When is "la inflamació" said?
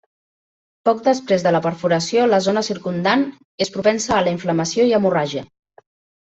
4.27-4.89